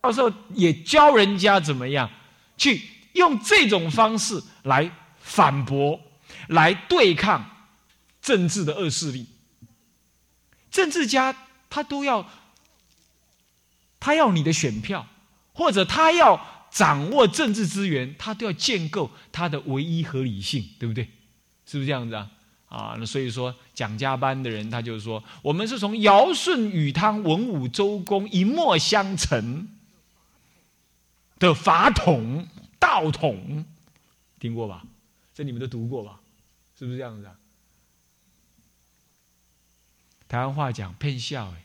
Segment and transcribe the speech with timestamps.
[0.00, 2.08] 到时候也教人家怎么样
[2.56, 6.00] 去用这种方式来反驳、
[6.48, 7.44] 来对抗
[8.22, 9.26] 政治的恶势力。
[10.70, 11.34] 政治家
[11.68, 12.28] 他都要，
[13.98, 15.06] 他要你的选票，
[15.52, 21.08] 或者他要掌握政治资源，他都要建构他的唯一合理性，对不对？
[21.66, 22.30] 是不是这样子啊？
[22.68, 29.66] 啊，那所以说蒋家班的人，他就是说，我们是从尧舜禹汤文武周公一脉相承
[31.38, 33.64] 的法统道统，
[34.40, 34.84] 听过吧？
[35.34, 36.20] 这你们都读过吧？
[36.76, 37.38] 是不是这样子啊？
[40.28, 41.64] 台湾话讲骗笑哎，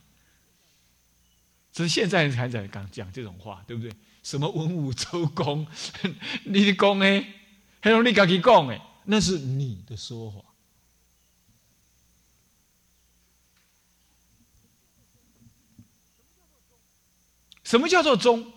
[1.72, 3.92] 只是现在人才在讲讲这种话，对不对？
[4.24, 5.68] 什么文武周公，
[6.46, 7.26] 你讲哎，
[7.82, 10.40] 还用你自己讲哎，那是你的说法。
[17.64, 18.54] 什么叫做忠？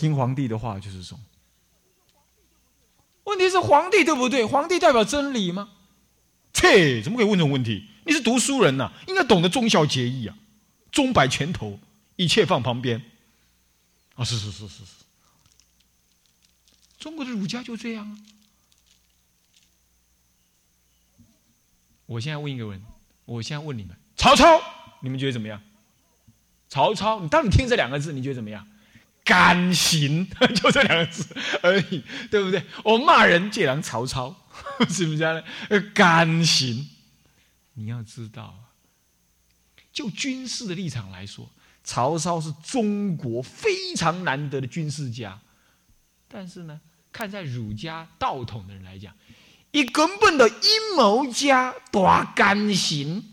[0.00, 1.20] 听皇帝的话就是忠。
[3.24, 4.46] 问题是皇帝对不对？
[4.46, 5.70] 皇帝代表真理吗？
[6.54, 7.86] 切，怎么可以问这种问题？
[8.06, 10.34] 你是读书人呐，应该懂得忠孝节义啊，
[10.90, 11.78] 忠摆前头，
[12.16, 13.04] 一切放旁边。
[14.14, 14.92] 啊，是是是是是，
[16.98, 18.16] 中国的儒家就这样啊。
[22.06, 22.82] 我现在问一个人，
[23.26, 24.60] 我现在问你们，曹操，
[25.00, 25.62] 你们觉得怎么样？
[26.68, 28.66] 曹操，你当你听这两个字，你觉得怎么样？
[29.30, 31.24] 甘心， 就这两个字
[31.62, 32.60] 而已，对不对？
[32.82, 34.34] 我骂人借人曹操，
[34.90, 35.80] 是不是这样呢？
[35.94, 36.90] 甘心，
[37.74, 38.58] 你要知道，
[39.92, 41.48] 就军事的立场来说，
[41.84, 45.40] 曹操是中国非常难得的军事家。
[46.26, 46.80] 但是呢，
[47.12, 49.14] 看在儒家道统的人来讲，
[49.70, 53.32] 一根本的阴谋家，大甘心，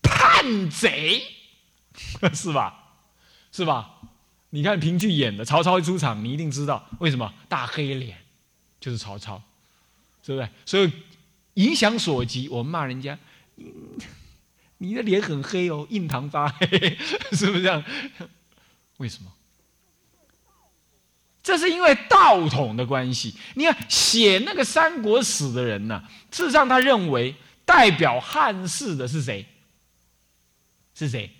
[0.00, 1.22] 叛贼。
[2.32, 2.94] 是吧？
[3.52, 4.00] 是吧？
[4.50, 8.16] 你看评剧演的曹操一出场，你一定知道为什么大黑脸
[8.80, 9.42] 就是曹操，
[10.22, 10.48] 是不是？
[10.64, 10.92] 所以
[11.54, 13.18] 影响所及，我们骂人家，
[14.78, 16.66] 你的脸很黑哦，印堂发黑，
[17.32, 17.84] 是不是这样？
[18.98, 19.32] 为什么？
[21.42, 23.34] 这是因为道统的关系。
[23.54, 27.34] 你看写那个三国史的人呢，事实上他认为
[27.64, 29.46] 代表汉室的是谁？
[30.94, 31.30] 是谁？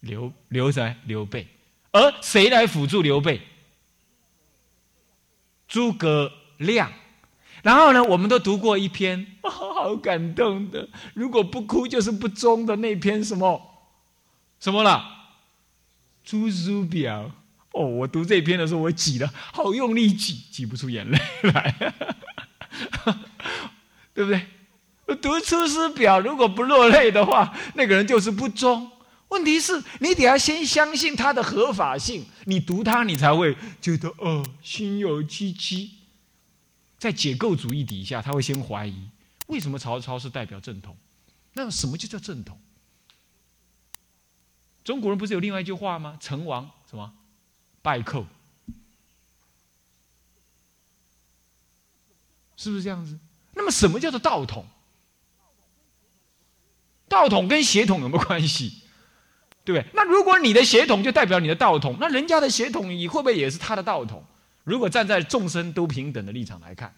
[0.00, 0.96] 刘刘谁？
[1.04, 1.46] 刘备，
[1.92, 3.40] 而谁来辅助刘备？
[5.68, 6.92] 诸葛亮。
[7.62, 10.88] 然后呢，我们都读过一篇，好感动的。
[11.12, 13.86] 如果不哭就是不忠的那篇什么
[14.58, 15.28] 什么了？
[16.30, 17.24] 《出师表》
[17.72, 21.74] 哦，我读这篇的时候，我挤了，好用力挤，挤不出眼泪来，
[24.14, 24.46] 对不对？
[25.16, 28.90] 读《出师表》，如果不落泪的话，那个人就是不忠。
[29.30, 35.92] 问题是你得要先相信它的合法性，你读它，你才会觉得哦，心有戚戚。
[36.98, 39.08] 在解构主义底下，他会先怀疑
[39.46, 40.94] 为什么曹操是代表正统？
[41.54, 42.60] 那什么就叫正统？
[44.84, 46.18] 中国人不是有另外一句话吗？
[46.20, 47.10] 成王什么
[47.80, 48.26] 败寇，
[52.56, 53.18] 是不是这样子？
[53.54, 54.66] 那么什么叫做道统？
[57.08, 58.79] 道统跟血统有没有关系？
[59.70, 59.92] 对不对？
[59.94, 64.24] 那如果你的血统就代表你的道统，那人家的血统你会不会也是他的道统？
[64.64, 66.94] 如果站在众生都平等的立场来看，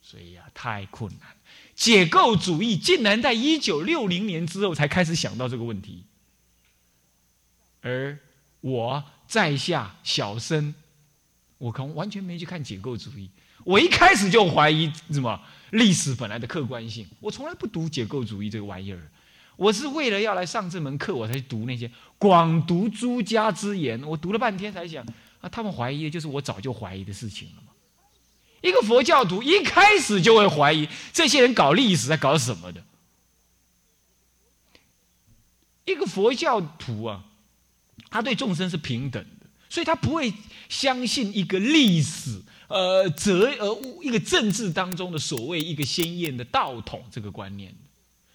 [0.00, 1.28] 所以呀，太困难。
[1.74, 6.04] 解构主义竟然在一九六零年之后才开始想到这个问题，
[7.80, 8.18] 而
[8.60, 10.74] 我在下小生，
[11.58, 13.28] 我可能完全没去看解构主义。
[13.64, 15.40] 我一开始就怀疑什么
[15.70, 19.10] 历史本来的客观性，我从来不读解构主义这个玩意儿。
[19.56, 24.02] 我是为了要来上这门课，我才去读那些广读诸家之言。
[24.02, 25.04] 我读了半天才想
[25.40, 27.72] 啊，他们怀疑的就是我早就怀疑的事情了嘛。
[28.62, 32.82] 一个佛教徒一开始就会怀疑这些人搞历史在搞什么的。
[35.84, 37.22] 一个佛教徒啊，
[38.08, 40.32] 他对众生是平等的，所以他不会
[40.70, 47.74] 相信一个历史、呃，哲呃一个政治当中的所谓一个鲜艳的道统这个观念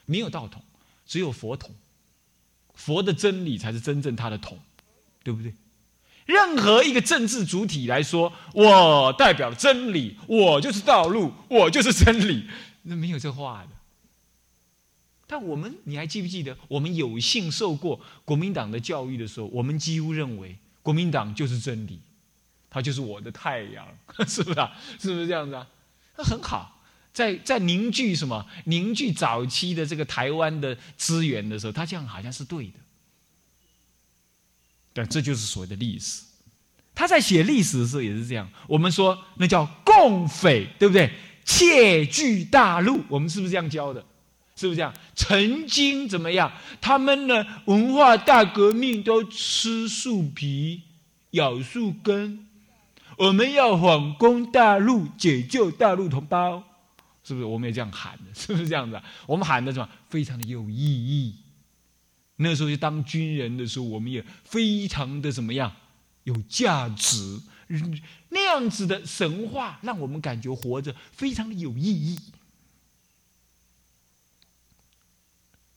[0.06, 0.64] 没有道统。
[1.10, 1.74] 只有佛统，
[2.76, 4.60] 佛的真理才是真正他的统，
[5.24, 5.56] 对不对？
[6.28, 12.48] 任何一个政治主体来说，我代表真理，我就是道路，我就是真理，
[12.84, 13.70] 那没有这话的。
[15.26, 22.00] 但我们，你还记不记得，我们有幸受过国民党的教育的时候，我们几乎认为国民党就是真理，
[22.70, 23.88] 它就是我的太阳，
[24.30, 24.78] 是不是啊？
[25.00, 25.68] 是不是这样子啊？
[26.18, 26.79] 那很好。
[27.14, 28.46] 在在凝聚什么？
[28.66, 32.74] 凝聚早期的这个台湾的资源的时候，他这样好像是对的。
[34.94, 36.24] 对，这就是所谓的历史。
[36.96, 38.50] 他在写历史的时候也是这样。
[38.68, 41.12] 我们说那叫共匪，对不对？
[41.46, 44.06] 窃据大陆，我们是不是这样教的？
[44.56, 44.94] 是不是这样？
[45.16, 46.52] 曾经怎么样？
[46.82, 47.46] 他们呢？
[47.66, 50.82] 文化大革命都吃树皮、
[51.32, 52.46] 咬树根。
[53.18, 56.64] 我们要反攻大陆，解救大陆同胞，
[57.30, 57.46] 是不是？
[57.46, 59.00] 我们也这样喊的， 是不是这样子？
[59.28, 59.88] 我们喊的什么？
[60.10, 61.36] 非常的有意义。
[62.38, 65.72] 那时候就当军人的时候，我们也非常的怎么样？
[66.24, 67.40] 有价值。
[68.30, 72.20] 那样子的神话，让我们感觉活着非常的有意义。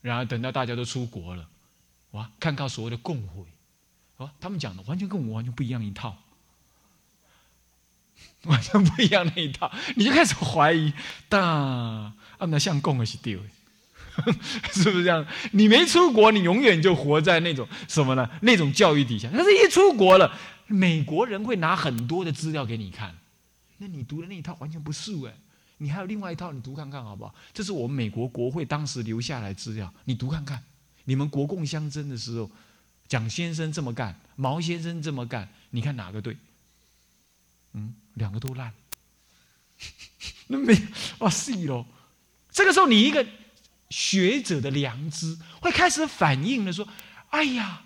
[0.01, 1.51] 然而，等到大家都出国了，
[2.13, 3.45] 哇，看到所谓的共毁，
[4.17, 6.17] 啊，他们讲的完全跟我们完全不一样一套，
[8.47, 10.93] 完全不一样那一套，你就开始怀疑，
[11.29, 12.15] 大啊，
[12.49, 13.39] 那像共的是丢？
[14.73, 15.25] 是不是这样？
[15.53, 18.29] 你没出国，你永远就活在那种什么呢？
[18.43, 19.31] 那种教育底下。
[19.33, 20.37] 但是一出国了，
[20.67, 23.17] 美国人会拿很多的资料给你看，
[23.79, 25.35] 那你读的那一套完全不是哎。
[25.79, 27.35] 你还有另外一套，你读看看好不好？
[27.53, 30.63] 这是我们美国国会当时留下来资料，你读看看。
[31.05, 32.51] 你们国共相争的时候，
[33.09, 36.37] 蒋先生这么干，毛先生这么干，你看哪个对？
[37.73, 38.73] 嗯，两个都烂。
[40.49, 40.77] 那没
[41.19, 41.87] 哇是喽。
[42.51, 43.27] 这个时候，你一个
[43.91, 46.87] 学者的良知会开始反应了，说
[47.31, 47.85] ：“哎呀，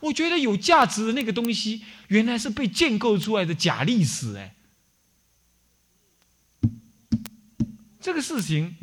[0.00, 4.54] 我觉得有价值的那个东西，原来是被建构出来的假历史。”哎。
[8.00, 8.76] 这个事情，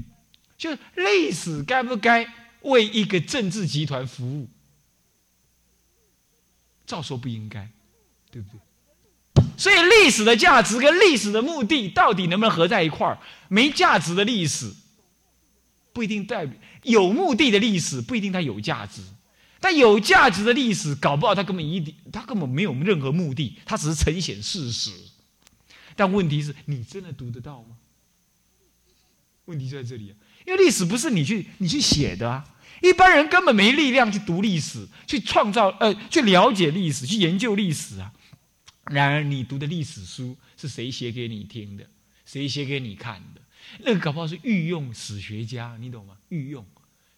[0.58, 4.48] 就历史该不该为一个政治集团服务？
[6.86, 7.72] 照说不应该，
[8.30, 8.60] 对不对？
[9.58, 13.18] 所以历史的价值跟历史的目的，到底能不能合在一块儿？
[13.48, 14.72] 没价值的历史，
[15.94, 19.02] 不一定代表有目的的历史不一定它有价值，
[19.60, 24.92] 但有价值的历史，搞不好它根本一点，它根本没有任何目的，它只是呈现事实。
[25.96, 27.78] 但问题是你真的读得到吗？
[29.46, 30.14] 问题就在这里，
[30.46, 32.44] 因为历史不是你去你去写的啊，
[32.82, 38.12] 一般人根本没力量去读历史，去创造呃，去了解历史，去研究历史啊。
[38.92, 41.86] 然而，你读的历史书是谁写给你听的？
[42.26, 43.42] 谁写给你看的？
[43.80, 46.16] 那个搞不好是御用史学家，你懂吗？
[46.30, 46.64] 御用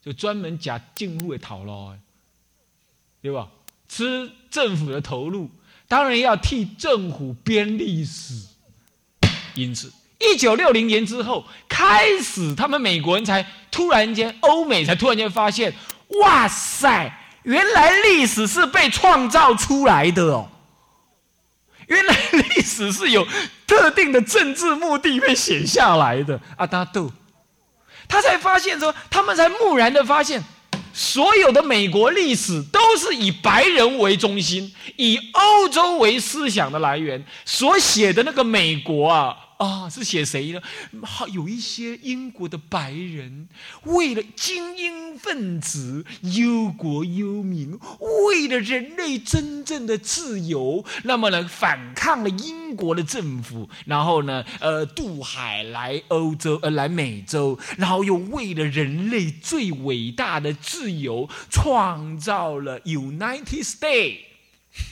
[0.01, 1.93] 就专门假进户的讨捞，
[3.21, 3.49] 对吧？
[3.89, 5.49] 吃政府的投入，
[5.87, 8.47] 当然要替政府编历史，
[9.55, 9.91] 因此。
[10.19, 15.73] 一九六零年之后，开始他们美国人才突然间，欧美才突然间发现，
[16.21, 20.49] 哇塞，原来历史是被创造出来的哦！
[21.87, 23.25] 原来历史是有
[23.65, 26.39] 特定的政治目的被写下来的。
[26.57, 27.11] 阿达杜，
[28.07, 30.43] 他才发现说，他们才蓦然的发现，
[30.93, 39.35] 所有的美国历史都是以白人为中心，以欧洲为思想的来源所写的那个美国啊。
[39.57, 40.61] 啊，是写谁呢？
[41.03, 43.49] 好，有一些英国的白人，
[43.85, 47.79] 为了精英分子忧国忧民，
[48.27, 64.19] 为了人类真正的自由，那么呢，反抗了英国的政府，然后呢，呃，渡海来欧洲，呃，来美洲，然后又为了人类最伟大的自由，创造了 United States。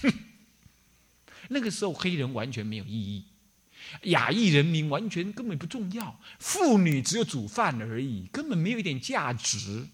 [1.50, 3.26] 那个时候，黑人完全没有意义。
[4.04, 9.88] 亚裔人民完全根本不重要，妇女只有煮饭而已，根本没有一点价值。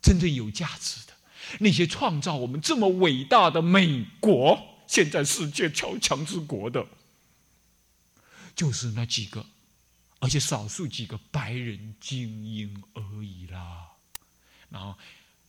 [0.00, 1.12] 真正有价值的，
[1.60, 6.86] 那些创造我们这么伟大的美国，现在世界超强之国的，
[8.56, 9.46] 就是那几个，
[10.18, 13.92] 而且少数几个白人精英而已啦。
[14.68, 14.98] 然后，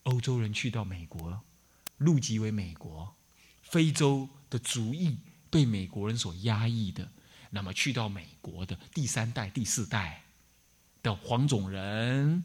[0.04, 1.42] 欧洲人去到美国，
[1.98, 3.16] 入籍为美国，
[3.64, 5.18] 非洲的族裔。
[5.53, 7.07] 被美国人所压抑的，
[7.51, 10.24] 那么去到美国的第三代、第四代
[11.03, 12.43] 的黄种人、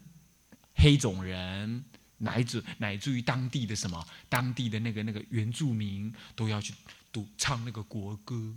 [0.75, 1.83] 黑种人，
[2.19, 6.75] 乃至乃至于当地的什么、当地的那个那个原住民，都要去
[7.11, 8.55] 读唱那个国歌。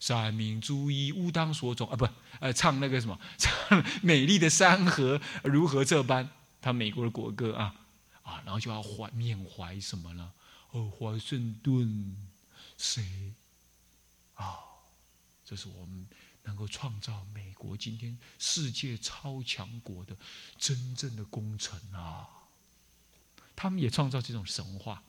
[0.00, 2.08] 三民主义吾当所种啊，不，
[2.40, 6.28] 呃，唱那个什么，唱 美丽的山河如何这般，
[6.60, 7.74] 他美国的国歌啊
[8.22, 10.32] 啊，然后就要怀缅怀什么呢？
[10.70, 12.16] 哦，华盛顿
[12.76, 13.34] 谁？
[14.34, 14.58] 啊，
[15.44, 16.06] 这是我们
[16.44, 20.16] 能够创造美国今天世界超强国的
[20.58, 22.26] 真正的功臣啊！
[23.54, 25.02] 他们也创造这种神话。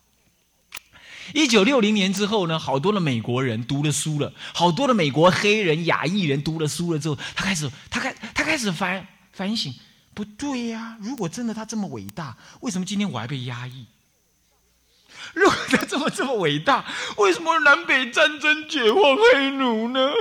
[1.33, 9.73] 一九六零年之后呢，好多的美国人读了书了，好多的美国黑人、亚裔人读了书了之后，他开始，他开，他开始反反省，
[10.13, 10.97] 不对呀！
[10.99, 13.85] 如果真的他这么伟大，为什么今天我还被压抑？
[15.33, 16.85] 如果他这么这么伟大，
[17.17, 20.11] 为什么南北战争解放黑奴呢？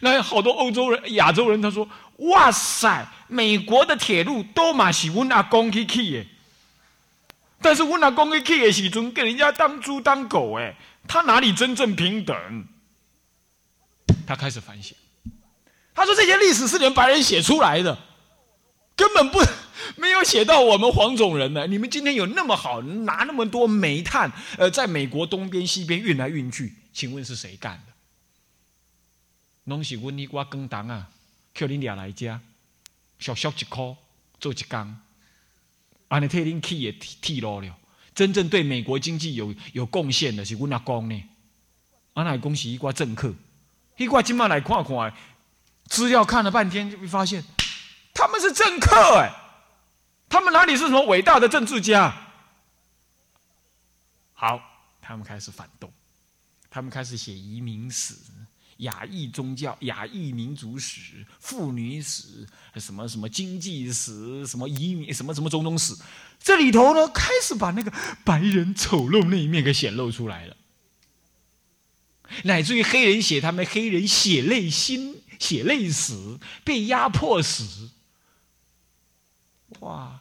[0.00, 1.86] 那好多欧洲人、亚洲人他说
[2.30, 6.26] ：“哇塞，美国的铁路都嘛是我阿公去起的，
[7.60, 10.74] 但是我阿公去起的时阵，给人家当猪当狗，哎，
[11.06, 12.66] 他哪里真正平等？”
[14.26, 14.96] 他开始反省，
[15.94, 17.96] 他说：“这些历史是你们白人写出来的，
[18.96, 19.40] 根本不。”
[19.96, 21.66] 没有写到我们黄种人呢。
[21.66, 27.92] 你们今天有那么好，拿那么多煤炭，呃，在美国东边西边运来运去，请问是谁干的？
[29.64, 31.08] 拢是阮你我工党啊，
[31.54, 32.40] 叫恁俩来家，
[33.18, 33.96] 小小一块
[34.40, 34.96] 做一工，
[36.08, 37.76] 安尼替恁去也替路了。
[38.14, 41.22] 真正对美国经济有有贡献的是阮阿公呢。
[42.14, 43.34] 安乃恭喜一挂政客，
[43.96, 45.14] 一挂今麦来看看，
[45.86, 47.42] 资料看了半天，就会发现
[48.12, 49.41] 他们是政客哎。
[50.32, 52.10] 他们哪里是什么伟大的政治家？
[54.32, 54.58] 好，
[54.98, 55.92] 他们开始反动，
[56.70, 58.14] 他们开始写移民史、
[58.78, 62.46] 亚裔宗教、亚裔民族史、妇女史、
[62.76, 65.94] 什么什么经济史、什么移民、什么什么种种史。
[66.42, 67.92] 这里头呢，开始把那个
[68.24, 70.56] 白人丑陋那一面给显露出来了，
[72.44, 77.90] 乃至于黑人写他们黑人血泪心、血泪史、被压迫史。
[79.80, 80.20] 哇！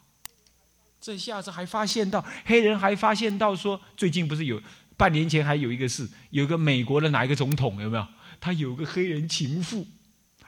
[1.00, 4.62] 这下子还发现到黑人还发现到说，最近不是有
[4.96, 8.08] 半年前还有一个事，有个美国的哪一个总统有没有？
[8.40, 9.88] 他有个黑人情妇，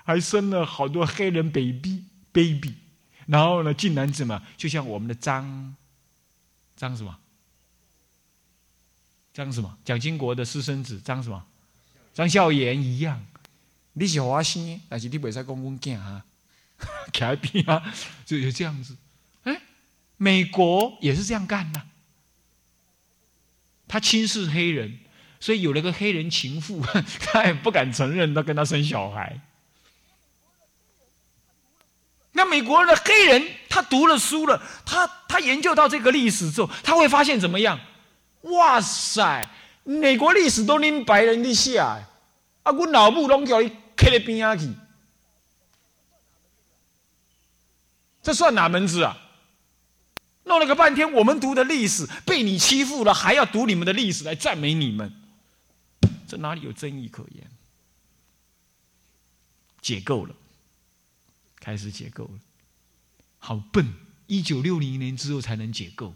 [0.04, 2.76] 还生了好多黑人 baby baby，
[3.26, 5.76] 然后呢，竟然怎么就像我们的张
[6.76, 7.18] 张什么
[9.34, 11.44] 张什么蒋经国的私生子张什么
[12.14, 13.26] 张孝言一样，
[13.94, 16.24] 你是华生，但是你袂使讲阮囝啊，
[17.12, 17.94] 徛一边啊，
[18.26, 18.98] 就有这样子。
[20.18, 21.82] 美国也是这样干的，
[23.88, 25.00] 他轻视黑人，
[25.40, 26.82] 所以有了个黑人情妇，
[27.20, 29.42] 他也不敢承认他跟他生小孩。
[32.32, 37.80] 那美国的黑人，他读了书了，他他研究到这个历史之后，他会发现怎么样？
[38.44, 39.50] 哇塞，
[39.84, 42.00] 美国历史都拎白人的写，啊，
[42.64, 44.70] 我老母拢叫你刻在边啊去，
[48.24, 49.20] 这算哪门子啊？
[50.46, 55.14] 弄了个半天，我们读的历史被你欺负了，还要读你们的历史来赞美你们，
[56.28, 57.50] 这哪里有争议可言？
[59.82, 60.36] 解构了，
[61.60, 62.40] 开始解构了，
[63.40, 63.94] 好笨！
[64.28, 66.16] 一九六零年之后才能解构，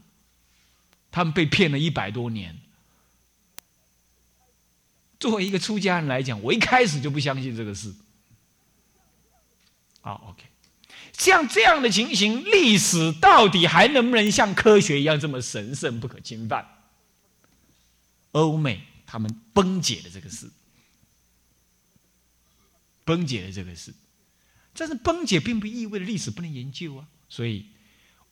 [1.12, 2.58] 他们被骗了一百多年。
[5.20, 7.94] 作为一个出家人来讲，我一开始就不相信这个事。
[10.02, 10.46] 好，OK。
[11.18, 16.66] 像这样的情形，历史到底还能不能像科学一样这么神圣不可侵犯？
[18.34, 20.52] 欧美他们崩解了这个事，
[23.04, 23.96] 崩解了这个事，
[24.74, 27.08] 但是崩解并不意味着历史不能研究啊。
[27.28, 27.66] 所以，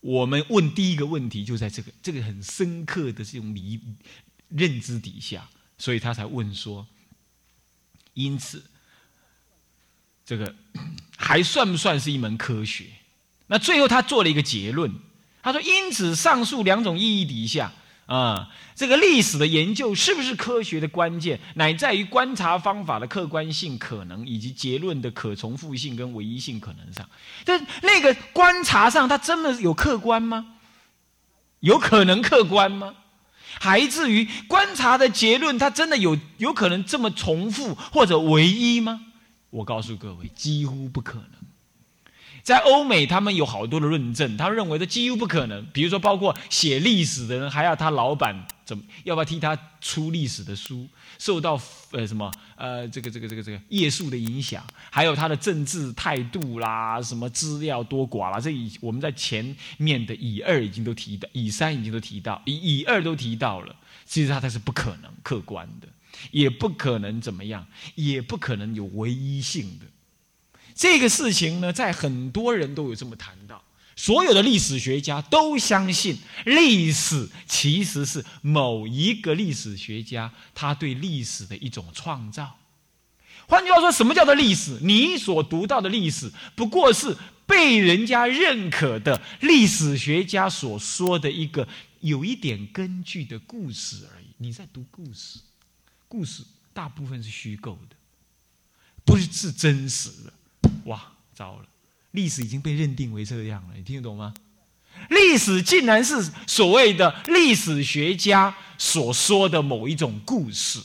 [0.01, 3.81] 我们问第一个问题就在这个这个很深刻的这种理
[4.49, 5.49] 认知底下，
[5.79, 6.87] 所以他才问说：
[8.13, 8.63] 因此。
[10.25, 10.53] 这个
[11.17, 12.85] 还算不算是一门科学？
[13.47, 14.91] 那最后他做了一个结论，
[15.43, 17.71] 他说：因此，上述两种意义底下
[18.07, 27.07] 啊，这个历史的研究是不是科学的关键，乃在于观察方法的客观性可能，以及结论的可重复性跟唯一性可能上。
[27.43, 30.55] 但那个观察上，它真的有客观吗？
[31.59, 32.95] 有可能客观吗？
[33.59, 39.01] 还至于观察的结论，它真的有有可能这么重复或者唯一吗？
[39.49, 41.29] 我告诉各位，几乎不可能。
[42.43, 45.65] 在欧美，他们有好多的论证，他认为这几乎不可能。
[45.73, 50.87] 比如说，包括写历史的人，还要他老板怎么，要不要替他出历史的书？
[51.17, 51.59] 受到
[51.89, 63.75] 呃什么呃这个这个这个这个页数的影响，还有他的政治态度啦，什么资料多寡啦，这以我们在前面的乙二已经都提到，乙三已经都提到，乙乙二都提到了。
[64.05, 65.87] 其实他他是不可能客观的。
[66.31, 69.85] 也不可能怎么样，也不可能有唯一性的
[70.73, 71.71] 这个事情呢。
[71.71, 73.63] 在很多人都有这么谈到，
[73.95, 82.57] 所有的历史学家都相信历史其实是某一个历史学家他对历史的一种创造。
[83.47, 84.79] 换句话说，什么叫做历史？
[84.81, 91.67] 你所读到的历史，不过是被人家认可的历史学家所说的一个
[91.99, 94.25] 有一点根据的故事而已。
[94.39, 95.39] 你在读故事。
[96.15, 97.95] 故事大部分是虚构的，
[99.03, 100.71] 不是是真实的。
[100.85, 101.67] 哇，糟了！
[102.11, 104.33] 历史已经被认定为这样了，你听得懂吗？
[105.09, 110.81] 历史竟然是所谓的历史学家所说的某一种故事，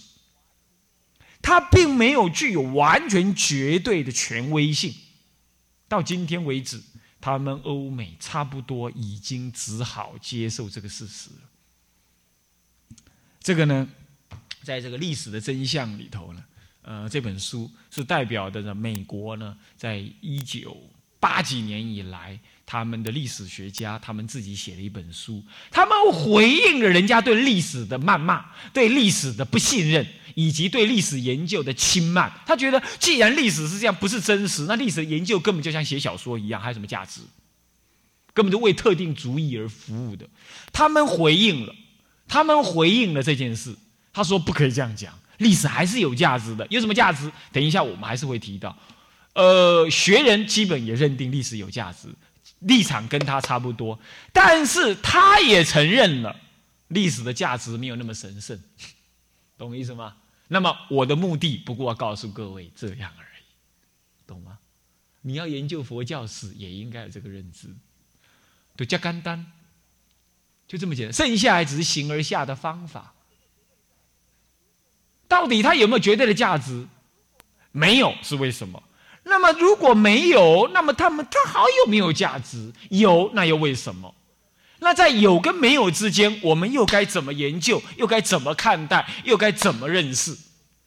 [1.40, 4.92] 它并没有具有完全绝对的权威性。
[5.86, 6.82] 到今天为止，
[7.20, 12.96] 他们欧美差不多已经只好接受这个事实了。
[13.40, 13.88] 这个呢，
[14.62, 16.44] 在这个历史的真相里头呢，
[16.82, 20.76] 呃，这本书是代表的呢美国呢，在一九
[21.18, 22.38] 八几年以来。
[22.72, 32.32] 他们的历史学家，他们自己写了一本书，他们回应了人家对历史的谩骂、对历史的不信任，以及对历史研究的轻慢。
[32.46, 37.22] 他觉得，既然历史是这样，不是真实，那历史研究根本就像写小说一样，还有什么价值？
[38.32, 40.28] 根本就为特定主义而服务的。
[40.72, 41.74] 他们回应了，
[42.28, 43.74] 他们回应了这件事。
[44.12, 46.66] 他说：“不可以这样讲，历史还是有价值的。
[46.70, 47.30] 有什么价值？
[47.52, 48.76] 等一下我们还是会提到。
[49.34, 52.08] 呃，学人基本也认定历史有价值。”
[52.60, 53.98] 立场跟他差不多，
[54.34, 56.36] 但是他也承认了
[56.88, 58.60] 历史的价值没有那么神圣，
[59.56, 60.16] 懂我意思吗？
[60.48, 63.42] 那么我的目的不过告诉各位这样而已，
[64.26, 64.58] 懂吗？
[65.22, 67.68] 你要研究佛教史也应该有这个认知，
[68.76, 69.46] 就加干单，
[70.68, 73.14] 就这么简单，剩下来只是形而下的方法。
[75.30, 76.86] 到底它有没有绝对的价值？
[77.70, 78.82] 没有，是为什么？
[79.22, 82.72] 那么如果没有，那么他们他还有没有价值？
[82.90, 84.12] 有，那又为什么？
[84.80, 87.80] 那在有跟没有之间，我们又该怎么研究？
[87.96, 89.08] 又该怎么看待？
[89.24, 90.36] 又该怎么认识？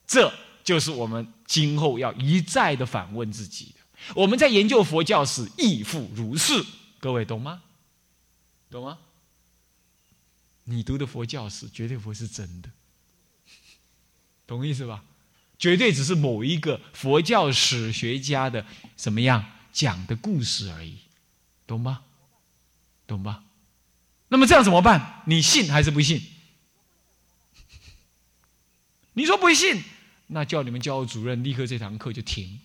[0.05, 4.13] 这就是我们今后要一再的反问自己的。
[4.15, 6.65] 我们在研究佛教时亦复如是。
[6.99, 7.61] 各位懂吗？
[8.69, 8.97] 懂吗？
[10.65, 12.69] 你读的佛教史绝对不会是真的，
[14.45, 15.03] 懂意思吧？
[15.57, 20.97] 绝对只是某一个佛教史学家的怎么样讲的故事而已，
[21.65, 22.01] 懂吗？
[23.07, 23.43] 懂吧？
[24.27, 25.21] 那么这样怎么办？
[25.27, 26.21] 你信还是不信？
[29.13, 29.83] 你说不信，
[30.27, 32.59] 那叫你们教务主任立刻这堂课就停。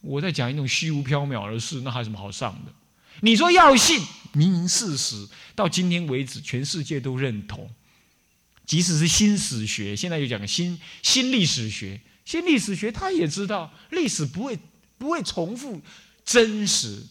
[0.00, 2.72] 我在讲一种虚无缥缈的事，那还有什么好上的？
[3.20, 7.70] 你说要信，明明事实，到今天为止，全世界都认同。
[8.66, 14.58] 即使是新史学，现在又讲新新历史学，新历史学他也知道历史不会
[14.98, 15.80] 不会重复
[16.24, 17.04] 真实，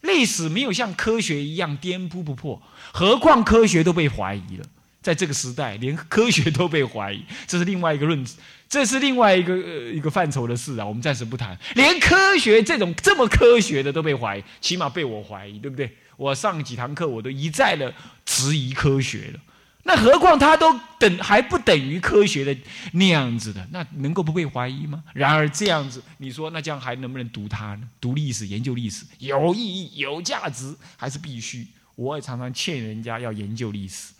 [0.00, 4.64] 历史没有像科学一样颠扑不破，何况科学都被怀疑了，
[5.02, 8.26] 在这个时代连科学都被怀疑，这是另外一个论，
[8.68, 9.56] 这是另外一个
[9.92, 11.56] 一个范畴的事啊，我们暂时不谈。
[11.74, 15.94] 连科学这种这么科学的都被怀疑，起码被我怀疑，对不对？
[16.16, 17.92] 我上几堂课我都一再的
[18.24, 19.40] 质疑科学了。
[19.86, 22.60] 那何况他都等还不等于科学的
[22.92, 25.00] 那样子的，那能够不被怀疑吗？
[25.14, 27.88] 然而这样子，你说那这样还能不能读它呢？
[28.00, 31.64] 读历史、研究历史有意义、有价值，还是必须？
[31.94, 34.12] 我也常常劝人家要研究历史，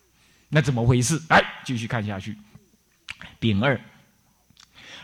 [0.48, 1.20] 那怎么回事？
[1.28, 2.38] 来，继续看下去。
[3.38, 3.78] 丙二，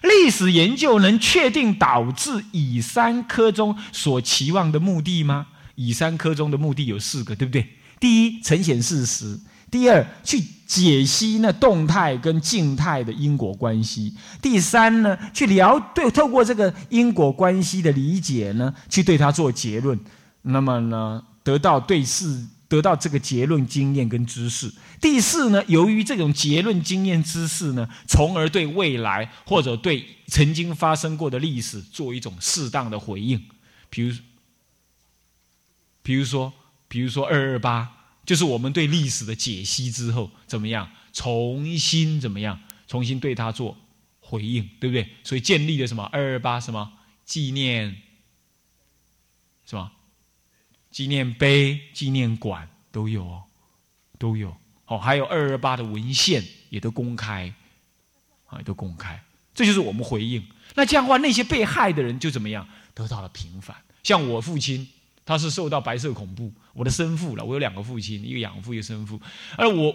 [0.02, 5.48] 历史研究能确定导致乙三科中所期望的目的吗？
[5.74, 7.68] 乙三科中的目的有四个，对不对？
[8.00, 9.38] 第一，呈现事实。
[9.76, 14.10] 第二，去解析那动态跟静态的因果关系；
[14.40, 20.00] 第三呢，去了对透过这个因果关系的理解呢，去对它做结论。
[20.40, 24.72] 那么呢，得到对事得到这个结论经验跟知识。
[24.98, 33.38] 第四呢，由于这种结论经验知识呢，从而对未来或者对曾经发生过的历史做一种适当的回应。
[33.90, 34.16] 比如，
[36.02, 36.50] 比如说，
[36.88, 37.95] 比如说二二八。
[38.26, 40.90] 就是我们对历史的解析之后怎么样？
[41.12, 42.60] 重新怎么样？
[42.88, 43.76] 重新对它做
[44.20, 45.08] 回应，对不对？
[45.22, 46.92] 所以建立了什么二二八什么
[47.24, 47.96] 纪念，
[49.64, 49.92] 是吧？
[50.90, 53.44] 纪念碑、纪念馆都有哦，
[54.18, 54.98] 都有哦。
[54.98, 57.54] 还有二二八的文献也都公开，
[58.46, 59.22] 啊，都公开。
[59.54, 60.44] 这就是我们回应。
[60.74, 62.68] 那这样的话，那些被害的人就怎么样？
[62.92, 63.76] 得到了平反。
[64.02, 64.88] 像我父亲。
[65.26, 67.44] 他是受到白色恐怖，我的生父了。
[67.44, 69.20] 我有两个父亲，一个养父，一个生父。
[69.58, 69.92] 而我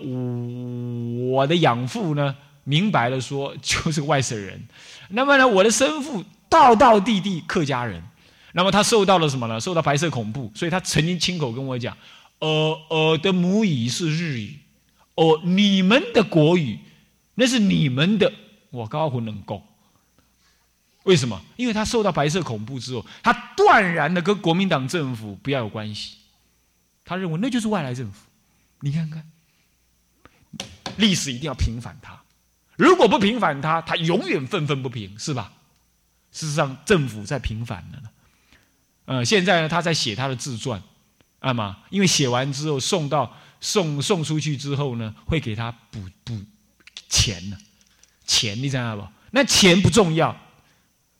[1.31, 4.61] 我的养父呢，明白了说 就是外省人。
[5.09, 8.03] 那么呢，我的生父道道地地客家人。
[8.53, 9.57] 那么他受到了什么呢？
[9.57, 11.95] 受到白色恐怖，所以他曾经亲口跟我讲
[12.39, 14.59] ：“呃，我的母语是日语，
[15.15, 16.77] 哦，你们的国语
[17.35, 18.29] 那是你们的，
[18.69, 19.63] 我高呼能够。”
[21.03, 21.41] 为什么？
[21.55, 26.17] 因为他受到白色恐怖之后，他断然的跟国民党政府不要有关系。
[27.03, 28.27] 他认为那就是外来政府。
[28.81, 29.29] 你看看，
[30.97, 32.21] 历史一定要平反他。
[32.75, 35.51] 如果不平反他，他永远愤愤不平，是吧？
[36.31, 38.09] 事实上，政府在平反了呢。
[39.05, 40.81] 呃，现在呢，他在写他的自传，
[41.39, 46.39] 啊嘛，因为写完之后送到送送出去之后呢，会给他补补
[47.09, 47.57] 钱呢？
[48.25, 49.05] 钱你知道不？
[49.31, 50.35] 那钱不重要，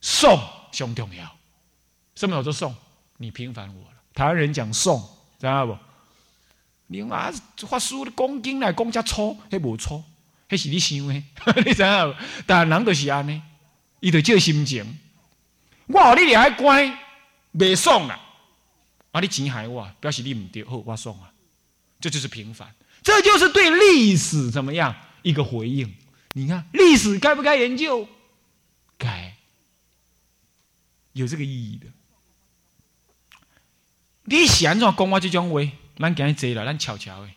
[0.01, 0.37] 送
[0.71, 1.37] 胸重要。
[2.15, 2.75] 什么叫做送？
[3.17, 3.97] 你平凡我了。
[4.13, 4.99] 台湾人讲送，
[5.39, 5.77] 知道不？
[6.87, 10.03] 你妈发书讲经来讲遮粗，迄无粗，
[10.49, 11.13] 迄是你想的，
[11.65, 12.15] 你知影？
[12.45, 13.41] 但人就是安尼，
[14.01, 14.99] 伊就借心情。
[15.87, 16.97] 我你俩还乖，
[17.53, 18.19] 未送啊！
[19.11, 21.31] 啊，你钱害我，表示你唔对，好，我送啊。
[22.01, 22.67] 这就是平凡，
[23.03, 25.95] 这就是对历史怎么样一个回应。
[26.33, 28.07] 你看，历史该不该研究？
[31.13, 31.87] 有这个意义的。
[34.25, 35.61] 你想怎讲我这种话，
[35.97, 37.29] 咱今日坐了，咱悄悄的，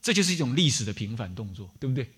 [0.00, 2.10] 这就是一种历史的平反动作，对不对？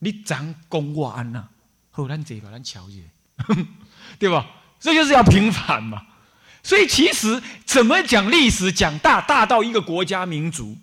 [0.00, 1.48] 你讲讲我安呐，
[1.90, 3.46] 好，咱坐了，咱瞧一下，
[4.18, 4.46] 对吧？
[4.78, 6.06] 这就是要平反嘛。
[6.62, 10.76] 所以其实怎么讲历史，讲大大到一个国家民族。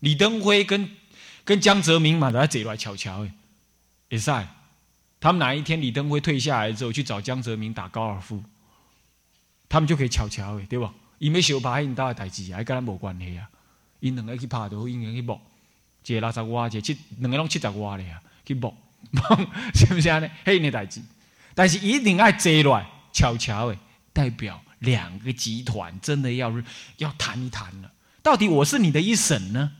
[0.00, 0.90] 李登辉跟
[1.44, 3.32] 跟江泽民嘛，在坐来瞧瞧诶，
[4.08, 4.30] 也是。
[5.18, 8.42] 他们哪一天李登辉退下来之后，去找江泽民打高尔夫，
[9.68, 10.92] 他们就可以瞧瞧诶，对吧？
[11.18, 13.48] 伊要小拍因兜诶代志，还跟咱无关系啊。
[14.00, 15.40] 因两个去拍都因两个去搏，
[16.04, 18.76] 一个六十瓦，一个七，两个拢七十瓦咧啊，去搏，
[19.74, 20.28] 是不是安尼？
[20.44, 21.00] 迄个代志，
[21.54, 23.78] 但是一定爱坐来瞧瞧诶，
[24.12, 26.52] 代表两个集团真的要
[26.98, 27.90] 要谈一谈了。
[28.22, 29.72] 到底我是你的一省呢？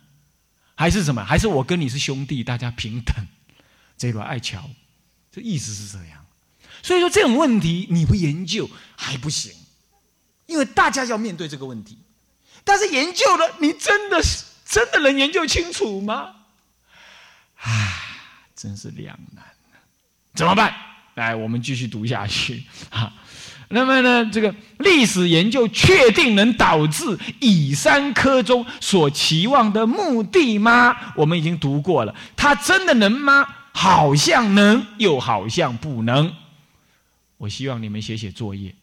[0.74, 1.24] 还是什么？
[1.24, 3.14] 还是我跟你是兄弟，大家平等，
[3.98, 4.70] 这个爱桥，
[5.30, 6.24] 这意思是这样。
[6.82, 9.52] 所以说这种问题你不研究还不行，
[10.46, 11.98] 因为大家要面对这个问题。
[12.64, 16.34] 但是研究了，你真的是真的能研究清楚吗？
[17.56, 18.02] 唉，
[18.54, 19.44] 真是两难
[20.34, 20.74] 怎么办？
[21.14, 23.12] 来，我们继续读下去啊。
[23.68, 31.14] 那么呢，这个历史研究确定能导致乙三科中所期望的目的吗？
[31.16, 33.46] 我们已经读过了，它真的能吗？
[33.72, 36.34] 好像能，又好像不能。
[37.38, 38.74] 我希望你们写写作业，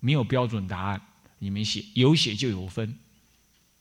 [0.00, 1.00] 没有标准答案，
[1.38, 2.98] 你们写有写就有分，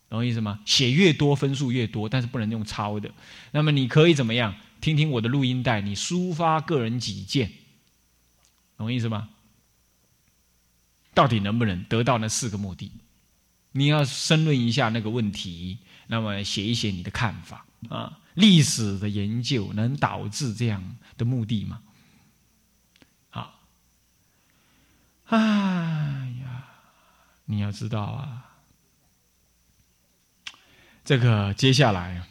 [0.09, 0.61] 懂我意思吗？
[0.65, 3.11] 写越多分数越多，但是不能用抄的。
[3.51, 4.55] 那么你可以怎么样？
[4.81, 7.51] 听听我的录音带，你抒发个人己见，
[8.77, 9.29] 懂我意思吗？
[11.13, 12.91] 到底能不能得到那四个目的？
[13.71, 18.19] 你要申论一下那个问题，那么写一写你的看法啊。
[18.35, 21.81] 历史的研究能导致这样的目的吗？
[23.29, 23.61] 好，
[25.27, 25.37] 哎
[26.41, 26.65] 呀，
[27.45, 28.45] 你要知道啊，
[31.03, 32.23] 这个接下来，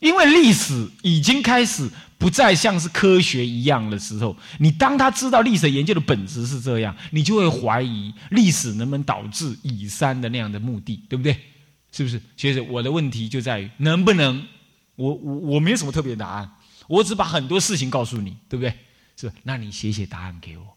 [0.00, 1.90] 因为历史已经开始。
[2.18, 11.32] 不再像是科学一样的时候，你当他知道历史研究的本质是这样，你就会怀疑历史能不能导致以三的那样的目的，对不对？
[11.92, 12.20] 是不是？
[12.36, 14.44] 其实我的问题就在于能不能，
[14.96, 16.50] 我我我没有什么特别答案，
[16.88, 18.74] 我只把很多事情告诉你，对不对？
[19.16, 20.76] 是，那你写写答案给我。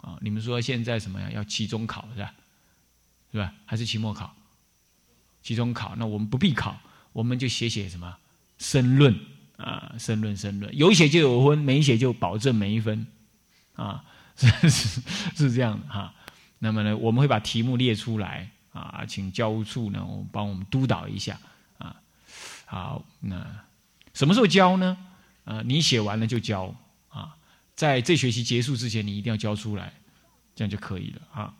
[0.00, 1.30] 啊，你们说现在什么呀？
[1.32, 2.34] 要期中考是吧？
[3.32, 3.52] 是吧？
[3.66, 4.34] 还是期末考？
[5.42, 6.80] 期中考，那我们不必考，
[7.12, 8.16] 我们就写写什么
[8.58, 9.18] 申论。
[9.60, 13.06] 啊，申论申论，有写就有分，没写就保证没分，
[13.74, 14.02] 啊，
[14.34, 15.02] 是是
[15.36, 16.14] 是这样的哈。
[16.60, 21.38] 那么呢，我们会把题目列出来啊，请教务处呢，帮我们督导一下
[21.76, 21.94] 啊。
[22.64, 23.46] 好，那
[24.14, 24.96] 什么时候交呢？
[25.44, 26.74] 啊，你写完了就交，
[27.80, 29.90] 在这学期结束之前，你一定要交出来，
[30.54, 31.54] 这样就可以了啊。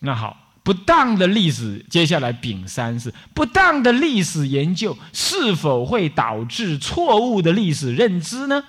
[0.00, 0.46] 那好。
[0.62, 8.62] 不当的历史，接下来丙三是不当的历史研究，是否会导致错误的历史认知呢？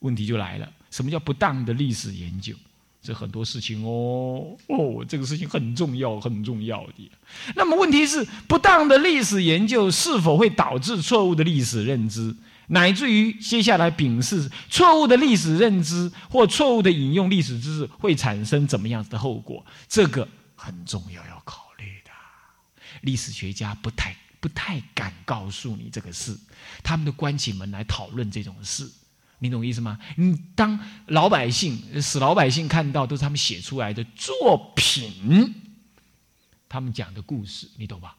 [0.00, 2.54] 问题就来了，什么叫不当的历史研究？
[3.02, 7.10] 这很多事情哦哦，这个事情很重要，很重要的。
[7.56, 12.34] 那么问题是，不当的历史研究是否会导致错误的历史认知，
[12.68, 19.64] 乃至于接下来丙是错误的历史认知或错误的引用历史知识会产生怎么样子的后果？
[19.88, 20.28] 这个。
[20.60, 22.10] 很重要要考虑的，
[23.02, 26.36] 历史学家不太不太敢告诉你这个事，
[26.82, 28.90] 他们都关起门来讨论这种事，
[29.38, 30.00] 你懂意思吗？
[30.16, 30.76] 你当
[31.06, 35.54] 老百姓使老百姓看到都是他们写出来的作品，
[36.68, 38.16] 他们讲的故事，你懂吧？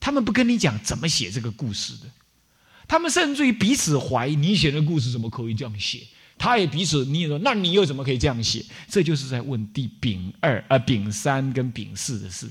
[0.00, 2.08] 他们不跟你讲怎么写这个故事的，
[2.86, 6.00] 他们甚至于彼此怀疑你写的故事怎么可以这样写。
[6.36, 8.64] 他也彼此，你也说，那你又怎么可以这样写？
[8.88, 12.50] 这就是在问第丙二、呃丙三跟丙四的事。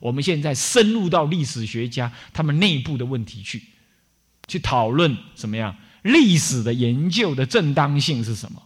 [0.00, 3.62] 我们现在深入到历史学家他们内部的问题去，
[4.46, 8.62] 去讨论什么样历史的研究的正当性是什么？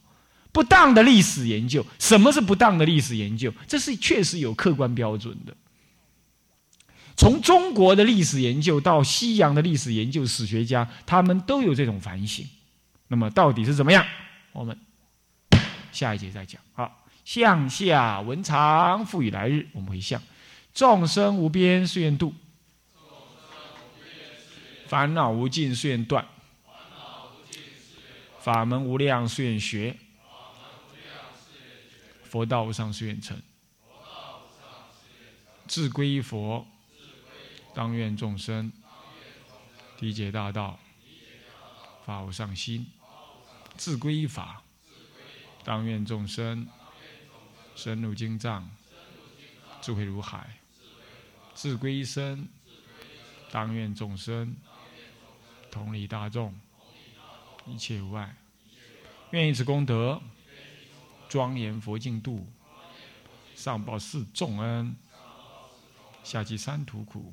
[0.51, 3.55] 不当的历史研究，什么是不当的历史研究？
[3.68, 5.57] 这是确实有客观标准的。
[7.18, 12.46] 从中国的历史研究到西洋的历史研究，史学家他们都有这种反省。
[13.09, 14.07] 那么到底是怎么样？
[14.52, 14.78] 我们
[15.90, 16.62] 下一节再讲。
[16.72, 20.22] 好，向下文长，赋予来日，我们回向
[20.72, 22.33] 众生无边誓愿度，
[24.87, 26.24] 烦恼无尽誓愿断，
[28.38, 29.96] 法门无量誓愿学，
[32.22, 33.37] 佛道无上誓愿成，
[35.66, 36.64] 自归佛。
[37.78, 38.72] 当愿众生
[40.00, 40.80] 理解大道，
[42.04, 42.84] 发无上心；
[43.76, 44.64] 自归法，
[45.62, 46.66] 当愿众生
[47.76, 48.68] 深入经藏，
[49.80, 50.40] 智慧如海；
[51.54, 52.48] 自归身，
[53.52, 54.56] 当愿众生
[55.70, 56.52] 同理大众，
[57.64, 58.34] 一切无碍。
[59.30, 60.20] 愿以此功德，
[61.28, 62.44] 庄严佛净土，
[63.54, 64.96] 上报四重恩，
[66.24, 67.32] 下济三途苦。